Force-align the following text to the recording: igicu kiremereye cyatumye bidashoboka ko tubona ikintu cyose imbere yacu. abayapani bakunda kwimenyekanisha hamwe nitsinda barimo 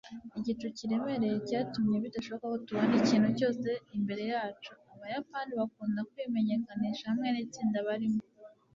igicu 0.37 0.65
kiremereye 0.77 1.37
cyatumye 1.47 1.95
bidashoboka 2.03 2.45
ko 2.53 2.57
tubona 2.65 2.93
ikintu 3.01 3.29
cyose 3.37 3.69
imbere 3.97 4.23
yacu. 4.33 4.71
abayapani 4.93 5.51
bakunda 5.59 5.99
kwimenyekanisha 6.11 7.03
hamwe 7.11 7.27
nitsinda 7.31 7.79
barimo 7.87 8.21